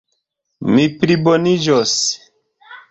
Mi 0.77 0.87
pliboniĝos. 1.03 1.97